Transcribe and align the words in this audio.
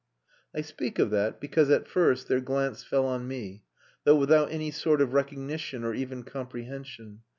I 0.55 0.61
speak 0.61 0.97
of 0.97 1.11
that, 1.11 1.39
because, 1.39 1.69
at 1.69 1.87
first, 1.87 2.27
their 2.27 2.39
glance 2.41 2.83
fell 2.83 3.05
on 3.05 3.27
me, 3.27 3.61
though 4.03 4.15
without 4.15 4.49
any 4.51 4.71
sort 4.71 4.99
of 4.99 5.13
recognition 5.13 5.83
or 5.83 5.93
even 5.93 6.23
comprehension. 6.23 7.19